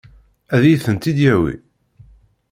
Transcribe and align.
Ad 0.55 0.63
iyi-tent-id-yawi? 0.65 1.53